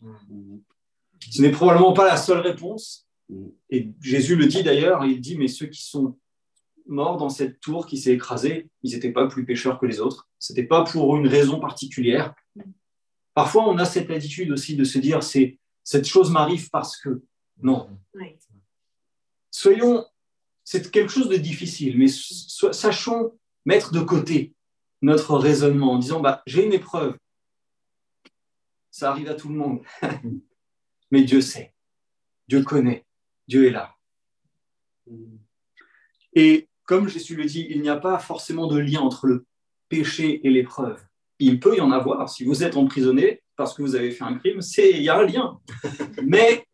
Ce 1.29 1.41
n'est 1.41 1.51
probablement 1.51 1.93
pas 1.93 2.07
la 2.07 2.17
seule 2.17 2.39
réponse. 2.39 3.07
Et 3.69 3.93
Jésus 4.01 4.35
le 4.35 4.47
dit 4.47 4.63
d'ailleurs, 4.63 5.05
il 5.05 5.21
dit, 5.21 5.37
mais 5.37 5.47
ceux 5.47 5.67
qui 5.67 5.83
sont 5.83 6.17
morts 6.87 7.17
dans 7.17 7.29
cette 7.29 7.59
tour 7.59 7.85
qui 7.85 7.97
s'est 7.97 8.13
écrasée, 8.13 8.69
ils 8.83 8.93
n'étaient 8.93 9.11
pas 9.11 9.27
plus 9.27 9.45
pécheurs 9.45 9.79
que 9.79 9.85
les 9.85 9.99
autres. 9.99 10.27
Ce 10.39 10.51
n'était 10.51 10.67
pas 10.67 10.83
pour 10.83 11.15
une 11.15 11.27
raison 11.27 11.59
particulière. 11.59 12.33
Parfois, 13.33 13.67
on 13.69 13.77
a 13.77 13.85
cette 13.85 14.11
attitude 14.11 14.51
aussi 14.51 14.75
de 14.75 14.83
se 14.83 14.97
dire, 14.97 15.23
c'est 15.23 15.57
cette 15.83 16.05
chose 16.05 16.31
m'arrive 16.31 16.69
parce 16.69 16.97
que. 16.97 17.21
Non. 17.61 17.89
Soyons, 19.51 20.05
c'est 20.63 20.91
quelque 20.91 21.11
chose 21.11 21.29
de 21.29 21.37
difficile, 21.37 21.97
mais 21.97 22.07
sachons 22.07 23.37
mettre 23.65 23.91
de 23.91 23.99
côté 23.99 24.53
notre 25.01 25.37
raisonnement 25.37 25.93
en 25.93 25.99
disant, 25.99 26.19
bah, 26.19 26.41
j'ai 26.45 26.65
une 26.65 26.73
épreuve. 26.73 27.17
Ça 28.89 29.11
arrive 29.11 29.29
à 29.29 29.35
tout 29.35 29.49
le 29.49 29.55
monde. 29.55 29.81
mais 31.11 31.23
Dieu 31.23 31.41
sait. 31.41 31.73
Dieu 32.47 32.63
connaît. 32.63 33.05
Dieu 33.47 33.67
est 33.67 33.71
là. 33.71 33.95
Et 36.33 36.69
comme 36.85 37.07
Jésus 37.07 37.35
le 37.35 37.45
dit, 37.45 37.67
il 37.69 37.81
n'y 37.81 37.89
a 37.89 37.97
pas 37.97 38.17
forcément 38.19 38.67
de 38.67 38.77
lien 38.77 39.01
entre 39.01 39.27
le 39.27 39.45
péché 39.89 40.45
et 40.45 40.49
l'épreuve. 40.49 41.03
Il 41.39 41.59
peut 41.59 41.75
y 41.75 41.81
en 41.81 41.91
avoir. 41.91 42.29
Si 42.29 42.43
vous 42.43 42.63
êtes 42.63 42.77
emprisonné 42.77 43.43
parce 43.55 43.73
que 43.73 43.81
vous 43.81 43.95
avez 43.95 44.11
fait 44.11 44.23
un 44.23 44.37
crime, 44.37 44.61
c'est 44.61 44.91
il 44.91 45.03
y 45.03 45.09
a 45.09 45.17
un 45.17 45.25
lien. 45.25 45.59
Mais 46.23 46.65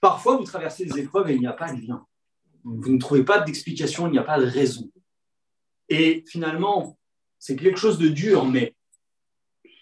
parfois, 0.00 0.36
vous 0.36 0.44
traversez 0.44 0.86
des 0.86 1.00
épreuves 1.00 1.30
et 1.30 1.34
il 1.34 1.40
n'y 1.40 1.46
a 1.46 1.52
pas 1.52 1.72
de 1.72 1.80
lien. 1.80 2.04
Vous 2.64 2.90
ne 2.90 2.98
trouvez 2.98 3.24
pas 3.24 3.40
d'explication, 3.40 4.06
il 4.06 4.12
n'y 4.12 4.18
a 4.18 4.22
pas 4.22 4.40
de 4.40 4.46
raison. 4.46 4.90
Et 5.88 6.24
finalement, 6.26 6.98
c'est 7.38 7.56
quelque 7.56 7.78
chose 7.78 7.98
de 7.98 8.08
dur, 8.08 8.46
mais 8.46 8.74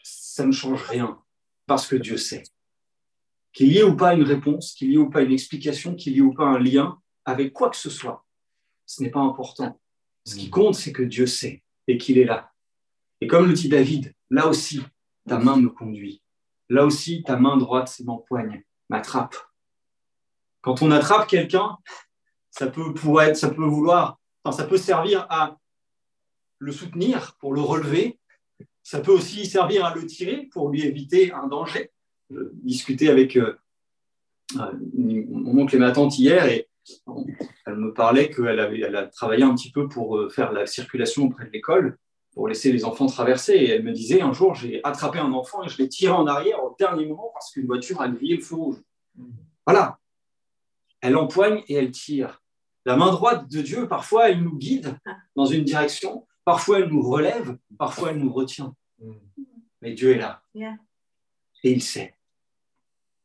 ça 0.03 0.45
ne 0.45 0.51
change 0.51 0.83
rien 0.83 1.21
parce 1.67 1.87
que 1.87 1.95
Dieu 1.95 2.17
sait. 2.17 2.43
Qu'il 3.53 3.73
y 3.73 3.79
ait 3.79 3.83
ou 3.83 3.97
pas 3.97 4.15
une 4.15 4.23
réponse, 4.23 4.73
qu'il 4.73 4.91
y 4.91 4.95
ait 4.95 4.99
ou 4.99 5.11
pas 5.11 5.23
une 5.23 5.33
explication, 5.33 5.95
qu'il 5.95 6.15
y 6.15 6.19
ait 6.19 6.23
ou 6.23 6.33
pas 6.33 6.47
un 6.47 6.59
lien 6.59 6.99
avec 7.25 7.53
quoi 7.53 7.71
que 7.71 7.77
ce 7.77 7.91
soit, 7.91 8.25
ce 8.87 9.03
n'est 9.03 9.11
pas 9.11 9.21
important. 9.21 9.79
Ce 10.25 10.37
qui 10.37 10.51
compte, 10.51 10.75
c'est 10.75 10.93
que 10.93 11.03
Dieu 11.03 11.27
sait 11.27 11.63
et 11.87 11.99
qu'il 11.99 12.19
est 12.19 12.25
là. 12.25 12.51
Et 13.21 13.27
comme 13.27 13.47
le 13.47 13.53
dit 13.53 13.69
David, 13.69 14.15
là 14.31 14.49
aussi, 14.49 14.83
ta 15.29 15.39
main 15.39 15.57
me 15.57 15.69
conduit. 15.69 16.23
Là 16.69 16.85
aussi, 16.85 17.23
ta 17.23 17.37
main 17.37 17.57
droite 17.57 18.01
m'empoigne, 18.05 18.65
m'attrape. 18.89 19.37
Quand 20.61 20.83
on 20.83 20.91
attrape 20.91 21.29
quelqu'un, 21.29 21.77
ça 22.51 22.67
peut, 22.67 22.95
pour 22.95 23.21
être, 23.21 23.37
ça 23.37 23.51
peut 23.51 23.65
vouloir, 23.65 24.19
ça 24.51 24.65
peut 24.65 24.77
servir 24.77 25.27
à 25.29 25.59
le 26.59 26.73
soutenir, 26.73 27.37
pour 27.39 27.53
le 27.53 27.61
relever. 27.61 28.19
Ça 28.83 29.01
peut 29.01 29.13
aussi 29.13 29.47
servir 29.47 29.85
à 29.85 29.95
le 29.95 30.07
tirer 30.07 30.49
pour 30.53 30.71
lui 30.71 30.83
éviter 30.85 31.33
un 31.33 31.47
danger. 31.47 31.91
Je 32.33 32.41
discutais 32.63 33.09
avec 33.09 33.37
euh, 33.37 33.57
euh, 34.59 34.73
mon 34.95 35.63
oncle 35.63 35.77
et 35.77 35.79
ma 35.79 35.93
tante 35.93 36.19
hier 36.19 36.47
et 36.47 36.69
elle 37.67 37.77
me 37.77 37.93
parlait 37.93 38.31
qu'elle 38.31 38.59
avait, 38.59 38.81
elle 38.81 38.97
a 38.97 39.07
travaillé 39.07 39.45
un 39.45 39.55
petit 39.55 39.71
peu 39.71 39.89
pour 39.89 40.17
euh, 40.17 40.29
faire 40.29 40.53
la 40.53 40.67
circulation 40.67 41.25
auprès 41.25 41.47
de 41.47 41.51
l'école, 41.51 41.99
pour 42.35 42.49
laisser 42.49 42.73
les 42.73 42.85
enfants 42.85 43.07
traverser. 43.07 43.53
Et 43.53 43.71
elle 43.71 43.85
me 43.85 43.93
disait, 43.93 44.21
un 44.21 44.33
jour, 44.33 44.55
j'ai 44.55 44.81
attrapé 44.85 45.19
un 45.19 45.33
enfant 45.33 45.63
et 45.63 45.69
je 45.69 45.79
l'ai 45.79 45.89
tiré 45.89 46.13
en 46.13 46.27
arrière 46.27 46.63
au 46.65 46.75
dernier 46.79 47.07
moment 47.07 47.31
parce 47.33 47.53
qu'une 47.53 47.67
voiture 47.67 48.01
a 48.01 48.09
grillé 48.09 48.37
le 48.37 48.43
feu 48.43 48.57
rouge. 48.57 48.83
Voilà. 49.67 49.99
Elle 51.01 51.17
empoigne 51.17 51.63
et 51.69 51.75
elle 51.75 51.91
tire. 51.91 52.43
La 52.85 52.97
main 52.97 53.13
droite 53.13 53.49
de 53.49 53.63
Dieu, 53.63 53.87
parfois, 53.87 54.31
elle 54.31 54.43
nous 54.43 54.57
guide 54.57 54.99
dans 55.37 55.47
une 55.47 55.65
direction, 55.65 56.27
parfois, 56.45 56.81
elle 56.81 56.89
nous 56.89 57.03
relève, 57.03 57.57
parfois, 57.79 58.11
elle 58.11 58.19
nous 58.19 58.33
retient. 58.33 58.75
Mais 59.81 59.93
Dieu 59.93 60.13
est 60.13 60.19
là. 60.19 60.43
Et 61.63 61.71
il 61.71 61.83
sait. 61.83 62.15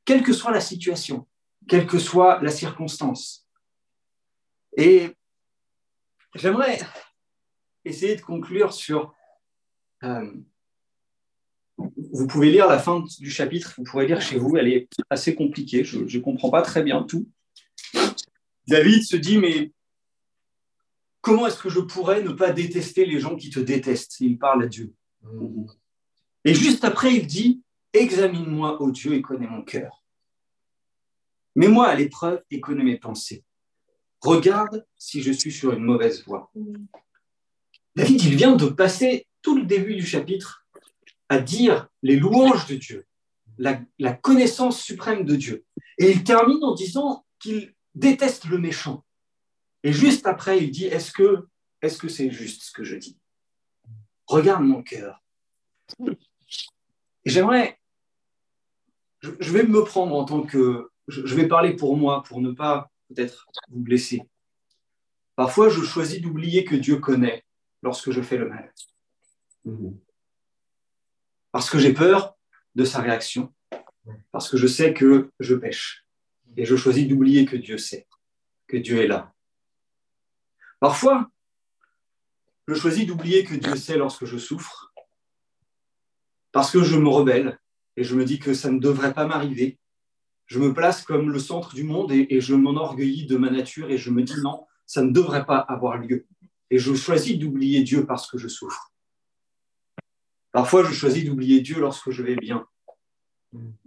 Quelle 0.07 0.23
que 0.23 0.31
soit 0.31 0.51
la 0.51 0.61
situation, 0.61 1.27
quelle 1.67 1.85
que 1.85 1.99
soit 1.99 2.41
la 2.41 2.49
circonstance, 2.49 3.45
et 4.77 5.09
j'aimerais 6.33 6.79
essayer 7.83 8.15
de 8.15 8.21
conclure 8.21 8.71
sur... 8.71 9.13
Euh, 10.03 10.31
vous 11.77 12.25
pouvez 12.25 12.51
lire 12.51 12.67
la 12.67 12.79
fin 12.79 13.03
du 13.19 13.29
chapitre, 13.29 13.73
vous 13.77 13.83
pourrez 13.83 14.07
lire 14.07 14.21
chez 14.21 14.37
vous, 14.37 14.55
elle 14.55 14.69
est 14.69 14.87
assez 15.09 15.35
compliquée, 15.35 15.83
je 15.83 15.99
ne 15.99 16.23
comprends 16.23 16.51
pas 16.51 16.61
très 16.61 16.83
bien 16.83 17.03
tout. 17.03 17.29
David 18.65 19.03
se 19.03 19.17
dit, 19.17 19.37
mais 19.37 19.73
comment 21.19 21.47
est-ce 21.47 21.61
que 21.61 21.69
je 21.69 21.81
pourrais 21.81 22.23
ne 22.23 22.31
pas 22.31 22.53
détester 22.53 23.05
les 23.05 23.19
gens 23.19 23.35
qui 23.35 23.49
te 23.49 23.59
détestent? 23.59 24.21
Il 24.21 24.39
parle 24.39 24.63
à 24.63 24.67
Dieu. 24.67 24.93
Et 26.45 26.53
juste 26.53 26.85
après, 26.85 27.13
il 27.13 27.27
dit, 27.27 27.61
examine-moi, 27.93 28.81
ô 28.81 28.91
Dieu, 28.91 29.13
et 29.13 29.21
connais 29.21 29.47
mon 29.47 29.61
cœur. 29.61 30.03
Mets-moi 31.55 31.87
à 31.87 31.95
l'épreuve 31.95 32.43
et 32.51 32.59
connais 32.59 32.83
mes 32.83 32.97
pensées. 32.97 33.43
Regarde 34.21 34.85
si 34.97 35.21
je 35.21 35.31
suis 35.31 35.51
sur 35.51 35.73
une 35.73 35.83
mauvaise 35.83 36.23
voie. 36.25 36.51
David, 37.95 38.21
il 38.23 38.35
vient 38.35 38.55
de 38.55 38.67
passer 38.67 39.27
tout 39.41 39.57
le 39.57 39.65
début 39.65 39.95
du 39.95 40.05
chapitre 40.05 40.67
à 41.29 41.39
dire 41.39 41.87
les 42.03 42.15
louanges 42.15 42.67
de 42.67 42.75
Dieu, 42.75 43.07
la, 43.57 44.13
connaissance 44.13 44.81
suprême 44.81 45.25
de 45.25 45.35
Dieu. 45.35 45.65
Et 45.97 46.11
il 46.11 46.23
termine 46.23 46.63
en 46.63 46.75
disant 46.75 47.25
qu'il 47.39 47.73
déteste 47.95 48.45
le 48.45 48.59
méchant. 48.59 49.03
Et 49.83 49.93
juste 49.93 50.27
après, 50.27 50.59
il 50.63 50.71
dit, 50.71 50.85
est-ce 50.85 51.11
que 51.11 51.47
est-ce 51.81 51.97
que 51.97 52.07
c'est 52.07 52.31
juste 52.31 52.63
ce 52.63 52.71
que 52.71 52.83
je 52.83 52.95
dis? 52.95 53.19
Regarde 54.25 54.63
mon 54.63 54.81
cœur. 54.81 55.23
Et 57.27 57.29
j'aimerais, 57.29 57.77
je, 59.19 59.51
vais 59.51 59.63
me 59.63 59.83
prendre 59.83 60.15
en 60.15 60.23
tant 60.23 60.43
que, 60.43 60.89
je 61.09 61.35
vais 61.35 61.49
parler 61.49 61.75
pour 61.75 61.97
moi, 61.97 62.23
pour 62.23 62.39
ne 62.39 62.53
pas 62.53 62.89
peut-être 63.09 63.45
vous 63.67 63.81
blesser. 63.81 64.21
Parfois, 65.35 65.67
je 65.67 65.81
choisis 65.81 66.21
d'oublier 66.21 66.63
que 66.63 66.77
Dieu 66.77 66.99
connaît 66.99 67.43
lorsque 67.83 68.11
je 68.11 68.21
fais 68.21 68.37
le 68.37 68.47
mal. 68.47 68.73
Mhm. 69.65 69.99
Parce 71.51 71.69
que 71.69 71.79
j'ai 71.79 71.93
peur 71.93 72.37
de 72.75 72.85
sa 72.85 73.01
réaction, 73.01 73.53
parce 74.31 74.49
que 74.49 74.55
je 74.55 74.67
sais 74.67 74.93
que 74.93 75.29
je 75.41 75.53
pêche. 75.53 76.05
Et 76.55 76.63
je 76.63 76.77
choisis 76.77 77.09
d'oublier 77.09 77.45
que 77.45 77.57
Dieu 77.57 77.77
sait, 77.77 78.07
que 78.67 78.77
Dieu 78.77 79.01
est 79.01 79.07
là. 79.07 79.33
Parfois, 80.79 81.29
je 82.69 82.73
choisis 82.73 83.05
d'oublier 83.05 83.43
que 83.43 83.55
Dieu 83.55 83.75
sait 83.75 83.97
lorsque 83.97 84.23
je 84.23 84.37
souffre, 84.37 84.86
parce 86.57 86.71
que 86.71 86.83
je 86.83 86.97
me 86.97 87.07
rebelle 87.07 87.59
et 87.97 88.03
je 88.03 88.15
me 88.15 88.25
dis 88.25 88.39
que 88.39 88.55
ça 88.55 88.71
ne 88.71 88.79
devrait 88.79 89.13
pas 89.13 89.27
m'arriver, 89.27 89.77
je 90.47 90.57
me 90.57 90.73
place 90.73 91.03
comme 91.03 91.29
le 91.29 91.37
centre 91.37 91.75
du 91.75 91.83
monde 91.83 92.11
et, 92.11 92.41
je 92.41 92.55
m'enorgueillis 92.55 93.27
de 93.27 93.37
ma 93.37 93.51
nature 93.51 93.91
et 93.91 93.99
je 93.99 94.09
me 94.09 94.23
dis 94.23 94.41
non, 94.41 94.65
ça 94.87 95.03
ne 95.03 95.11
devrait 95.11 95.45
pas 95.45 95.59
avoir 95.59 95.99
lieu. 95.99 96.25
Et 96.71 96.79
je 96.79 96.95
choisis 96.95 97.37
d'oublier 97.37 97.83
Dieu 97.83 98.07
parce 98.07 98.27
que 98.27 98.39
je 98.39 98.47
souffre. 98.47 98.91
Parfois, 100.51 100.83
je 100.83 100.93
choisis 100.93 101.23
d'oublier 101.25 101.61
Dieu 101.61 101.79
lorsque 101.79 102.09
je 102.09 102.23
vais 102.23 102.35
bien, 102.35 102.65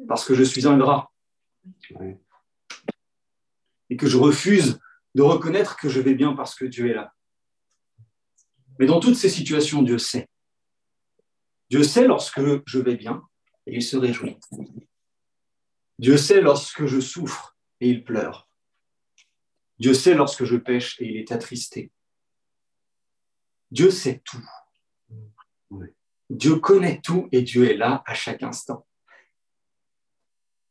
parce 0.07 0.25
que 0.25 0.35
je 0.35 0.45
suis 0.45 0.65
ingrat. 0.69 1.11
Et 3.89 3.97
que 3.97 4.07
je 4.07 4.17
refuse 4.17 4.79
de 5.17 5.23
reconnaître 5.23 5.77
que 5.77 5.89
je 5.89 5.99
vais 6.01 6.15
bien 6.15 6.35
parce 6.35 6.55
que 6.55 6.67
Dieu 6.67 6.89
est 6.89 6.95
là. 6.95 7.13
Mais 8.79 8.87
dans 8.87 9.01
toutes 9.01 9.17
ces 9.17 9.29
situations, 9.29 9.83
Dieu 9.83 9.99
sait. 9.99 10.29
Dieu 11.71 11.85
sait 11.85 12.07
lorsque 12.07 12.41
je 12.67 12.79
vais 12.81 12.97
bien 12.97 13.23
et 13.67 13.77
il 13.77 13.83
se 13.83 13.97
réjouit. 13.97 14.37
Dieu 15.99 16.17
sait 16.17 16.41
lorsque 16.41 16.87
je 16.87 17.01
souffre 17.01 17.57
et 17.81 17.89
il 17.89 18.05
pleure. 18.05 18.49
Dieu 19.79 19.95
sait 19.95 20.15
lorsque 20.15 20.45
je 20.45 20.57
pêche 20.57 21.01
et 21.01 21.07
il 21.07 21.17
est 21.17 21.31
attristé. 21.31 21.93
Dieu 23.71 23.91
sait 23.91 24.21
tout. 24.25 24.45
Dieu 26.29 26.57
connaît 26.57 27.01
tout 27.01 27.29
et 27.33 27.43
Dieu 27.43 27.71
est 27.71 27.77
là 27.77 28.03
à 28.05 28.15
chaque 28.15 28.43
instant. 28.43 28.87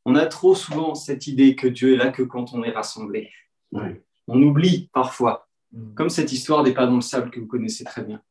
On 0.05 0.15
a 0.15 0.25
trop 0.25 0.55
souvent 0.55 0.95
cette 0.95 1.27
idée 1.27 1.55
que 1.55 1.67
Dieu 1.67 1.93
est 1.93 1.97
là 1.97 2.11
que 2.11 2.23
quand 2.23 2.53
on 2.53 2.63
est 2.63 2.71
rassemblé. 2.71 3.31
On 3.71 4.41
oublie 4.41 4.89
parfois, 4.93 5.47
mm. 5.71 5.93
comme 5.93 6.09
cette 6.09 6.31
histoire 6.31 6.63
des 6.63 6.73
pas 6.73 6.87
dans 6.87 6.95
le 6.95 7.01
sable 7.01 7.31
que 7.31 7.39
vous 7.39 7.47
connaissez 7.47 7.83
très 7.83 8.03
bien. 8.03 8.21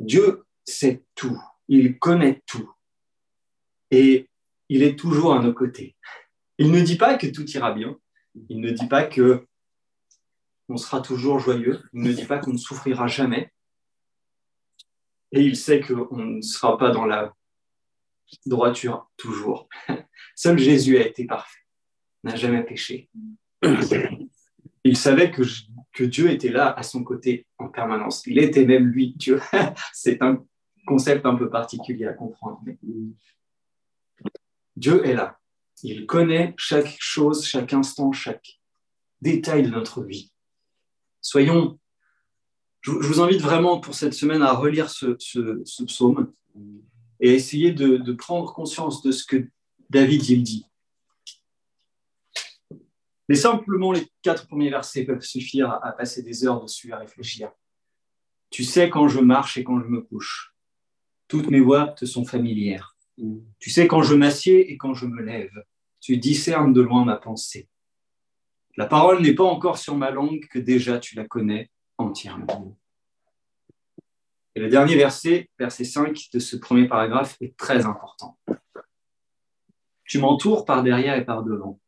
Dieu 0.00 0.44
sait 0.64 1.04
tout, 1.14 1.38
il 1.68 1.98
connaît 1.98 2.42
tout. 2.46 2.72
Et 3.90 4.28
il 4.68 4.82
est 4.82 4.98
toujours 4.98 5.34
à 5.34 5.40
nos 5.40 5.52
côtés. 5.52 5.96
Il 6.58 6.70
ne 6.70 6.80
dit 6.80 6.96
pas 6.96 7.16
que 7.16 7.26
tout 7.26 7.48
ira 7.50 7.72
bien. 7.72 7.98
Il 8.48 8.60
ne 8.60 8.70
dit 8.70 8.86
pas 8.86 9.04
que 9.04 9.46
on 10.68 10.76
sera 10.76 11.00
toujours 11.00 11.38
joyeux. 11.38 11.82
Il 11.92 12.02
ne 12.02 12.12
dit 12.12 12.24
pas 12.24 12.38
qu'on 12.38 12.52
ne 12.52 12.58
souffrira 12.58 13.08
jamais. 13.08 13.52
Et 15.32 15.42
il 15.42 15.56
sait 15.56 15.80
qu'on 15.80 16.16
ne 16.16 16.40
sera 16.40 16.78
pas 16.78 16.90
dans 16.90 17.04
la 17.04 17.34
droiture 18.46 19.10
toujours. 19.16 19.68
Seul 20.34 20.58
Jésus 20.58 20.96
a 20.96 21.06
été 21.06 21.26
parfait, 21.26 21.60
n'a 22.24 22.36
jamais 22.36 22.62
péché. 22.62 23.10
Il 24.84 24.96
savait 24.96 25.30
que, 25.30 25.42
que 26.00 26.04
Dieu 26.06 26.30
était 26.30 26.48
là 26.48 26.72
à 26.78 26.82
son 26.82 27.04
côté 27.04 27.46
en 27.58 27.68
permanence. 27.68 28.22
Il 28.26 28.38
était 28.38 28.64
même 28.64 28.86
lui, 28.86 29.12
Dieu. 29.18 29.38
C'est 29.92 30.22
un 30.22 30.42
concept 30.86 31.26
un 31.26 31.34
peu 31.34 31.50
particulier 31.50 32.06
à 32.06 32.14
comprendre. 32.14 32.62
Dieu 34.76 35.06
est 35.06 35.12
là. 35.12 35.38
Il 35.82 36.06
connaît 36.06 36.54
chaque 36.56 36.96
chose, 36.98 37.44
chaque 37.44 37.74
instant, 37.74 38.12
chaque 38.12 38.60
détail 39.20 39.64
de 39.64 39.68
notre 39.68 40.02
vie. 40.02 40.32
Soyons, 41.20 41.78
je, 42.80 42.92
vous 42.92 43.20
invite 43.20 43.42
vraiment 43.42 43.78
pour 43.78 43.94
cette 43.94 44.14
semaine 44.14 44.40
à 44.40 44.54
relire 44.54 44.88
ce, 44.88 45.18
psaume 45.84 46.32
et 47.20 47.28
à 47.28 47.34
essayer 47.34 47.72
de, 47.72 47.98
de, 47.98 48.12
prendre 48.14 48.54
conscience 48.54 49.02
de 49.02 49.12
ce 49.12 49.26
que 49.26 49.50
David 49.90 50.26
il 50.30 50.44
dit. 50.44 50.64
Mais 53.30 53.36
simplement 53.36 53.92
les 53.92 54.08
quatre 54.22 54.48
premiers 54.48 54.70
versets 54.70 55.04
peuvent 55.04 55.22
suffire 55.22 55.78
à 55.84 55.92
passer 55.92 56.24
des 56.24 56.44
heures 56.44 56.60
dessus, 56.60 56.92
à 56.92 56.98
réfléchir. 56.98 57.52
Tu 58.50 58.64
sais 58.64 58.90
quand 58.90 59.06
je 59.06 59.20
marche 59.20 59.56
et 59.56 59.62
quand 59.62 59.80
je 59.80 59.86
me 59.86 60.00
couche. 60.00 60.52
Toutes 61.28 61.48
mes 61.48 61.60
voix 61.60 61.86
te 61.86 62.06
sont 62.06 62.24
familières. 62.24 62.96
Tu 63.60 63.70
sais 63.70 63.86
quand 63.86 64.02
je 64.02 64.16
m'assieds 64.16 64.72
et 64.72 64.76
quand 64.76 64.94
je 64.94 65.06
me 65.06 65.22
lève. 65.22 65.52
Tu 66.00 66.16
discernes 66.16 66.72
de 66.72 66.80
loin 66.80 67.04
ma 67.04 67.18
pensée. 67.18 67.68
La 68.76 68.86
parole 68.86 69.22
n'est 69.22 69.36
pas 69.36 69.44
encore 69.44 69.78
sur 69.78 69.96
ma 69.96 70.10
langue 70.10 70.48
que 70.50 70.58
déjà 70.58 70.98
tu 70.98 71.14
la 71.14 71.24
connais 71.24 71.70
entièrement. 71.98 72.76
Et 74.56 74.60
le 74.60 74.68
dernier 74.68 74.96
verset, 74.96 75.48
verset 75.56 75.84
5 75.84 76.20
de 76.32 76.40
ce 76.40 76.56
premier 76.56 76.88
paragraphe, 76.88 77.36
est 77.40 77.56
très 77.56 77.86
important. 77.86 78.36
Tu 80.02 80.18
m'entoures 80.18 80.64
par 80.64 80.82
derrière 80.82 81.14
et 81.14 81.24
par 81.24 81.44
devant. 81.44 81.78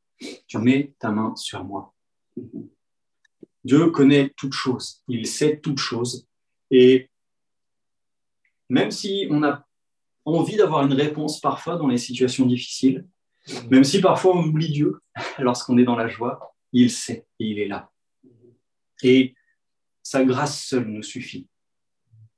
Tu 0.47 0.59
mets 0.59 0.95
ta 0.99 1.11
main 1.11 1.35
sur 1.37 1.65
moi. 1.65 1.95
Dieu 3.65 3.91
connaît 3.91 4.33
toutes 4.37 4.55
choses. 4.55 5.03
Il 5.09 5.27
sait 5.27 5.61
toutes 5.61 5.79
choses. 5.79 6.27
Et 6.71 7.11
même 8.69 8.91
si 8.91 9.27
on 9.31 9.43
a 9.43 9.67
envie 10.25 10.57
d'avoir 10.57 10.85
une 10.85 10.95
réponse 10.95 11.41
parfois 11.41 11.77
dans 11.77 11.89
les 11.89 11.99
situations 11.99 12.47
difficiles, 12.47 13.07
même 13.71 13.85
si 13.85 14.01
parfois 14.01 14.37
on 14.37 14.45
oublie 14.45 14.71
Dieu 14.71 15.01
lorsqu'on 15.39 15.79
est 15.79 15.85
dans 15.85 15.97
la 15.97 16.09
joie, 16.09 16.55
il 16.73 16.91
sait 16.91 17.27
et 17.39 17.47
il 17.47 17.59
est 17.59 17.69
là. 17.69 17.91
Et 19.03 19.35
sa 20.03 20.25
grâce 20.25 20.65
seule 20.65 20.87
nous 20.87 21.03
suffit. 21.03 21.49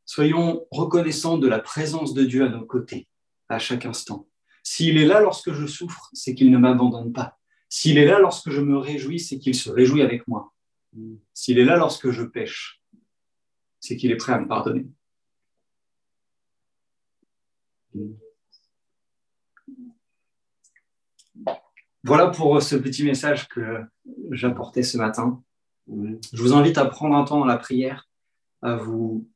Soyons 0.07 0.67
reconnaissants 0.71 1.39
de 1.39 1.49
la 1.49 1.61
présence 1.61 2.15
de 2.15 2.25
Dieu 2.25 2.45
à 2.45 2.49
nos 2.49 2.65
côtés, 2.65 3.09
à 3.49 3.59
chaque 3.59 3.87
instant. 3.87 4.29
S'il 4.63 4.99
est 4.99 5.07
là 5.07 5.21
lorsque 5.21 5.53
je 5.53 5.67
souffre, 5.67 6.11
c'est 6.13 6.35
qu'il 6.35 6.51
ne 6.51 6.59
m'abandonne 6.59 7.13
pas. 7.13 7.39
S'il 7.69 7.99
est 7.99 8.07
là 8.07 8.19
lorsque 8.19 8.51
je 8.51 8.61
me 8.61 8.79
réjouis, 8.79 9.21
c'est 9.21 9.39
qu'il 9.39 9.55
se 9.55 9.71
réjouit 9.71 10.03
avec 10.03 10.27
moi. 10.29 10.53
S'il 11.33 11.59
est 11.59 11.65
là 11.65 11.77
lorsque 11.77 12.11
je 12.11 12.23
pêche, 12.23 12.81
c'est 13.81 13.97
qu'il 13.97 14.11
est 14.11 14.17
prêt 14.17 14.33
à 14.33 14.39
me 14.39 14.47
pardonner. 14.47 14.87
Voilà 22.03 22.29
pour 22.29 22.63
ce 22.63 22.77
petit 22.77 23.03
message 23.03 23.49
que 23.49 23.83
j'apportais 24.31 24.83
ce 24.83 24.99
matin. 24.99 25.43
Je 25.89 26.43
vous 26.43 26.53
invite 26.53 26.79
à 26.79 26.85
prendre 26.85 27.17
un 27.17 27.25
temps 27.25 27.39
dans 27.39 27.45
la 27.45 27.57
prière, 27.57 28.09
à 28.63 28.77
vous 28.77 29.29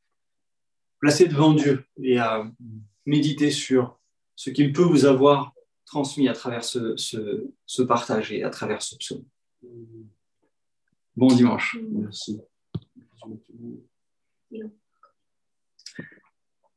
placer 0.99 1.29
devant 1.29 1.55
Dieu 1.55 1.85
et 2.03 2.19
à 2.19 2.51
méditer 3.07 3.51
sur 3.51 3.99
ce 4.37 4.51
qu'il 4.51 4.73
peut 4.73 4.83
vous 4.83 5.05
avoir 5.05 5.55
transmis 5.89 6.29
à 6.29 6.35
travers 6.35 6.65
ce, 6.65 6.95
ce, 6.97 7.83
partage 7.83 8.31
et 8.31 8.45
à 8.45 8.51
travers 8.51 8.83
ce 8.83 8.95
psaume. 8.97 9.25
Bon 11.17 11.29
dimanche. 11.29 11.77
Merci. 11.91 12.41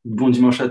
Bon 0.05 0.29
dimanche 0.29 0.61
à 0.61 0.67
tous. 0.67 0.69